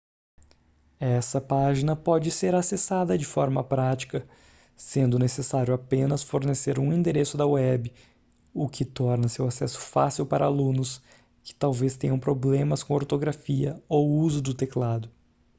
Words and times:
essa 0.99 1.39
página 1.39 1.95
pode 1.95 2.31
ser 2.31 2.55
acessada 2.55 3.15
de 3.15 3.23
forma 3.23 3.63
prática 3.63 4.27
sendo 4.75 5.19
necessário 5.19 5.75
apenas 5.75 6.23
fornecer 6.23 6.79
um 6.79 6.91
endereço 6.91 7.37
da 7.37 7.45
web 7.45 7.93
o 8.51 8.67
que 8.67 8.83
torna 8.83 9.27
seu 9.27 9.45
acesso 9.47 9.79
fácil 9.79 10.25
para 10.25 10.45
alunos 10.47 11.03
que 11.43 11.53
talvez 11.53 11.95
tenham 11.97 12.17
problemas 12.17 12.81
com 12.81 12.95
ortografia 12.95 13.79
ou 13.87 14.09
uso 14.09 14.41
do 14.41 14.55
teclado 14.55 15.07